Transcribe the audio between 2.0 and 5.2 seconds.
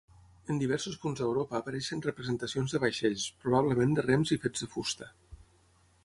representacions de vaixells, probablement de rems i fets de fusta.